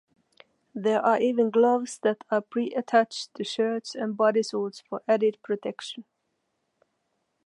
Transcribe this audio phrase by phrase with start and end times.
[0.73, 6.05] There are even gloves that are pre-attached to shirts and bodysuits for added protection.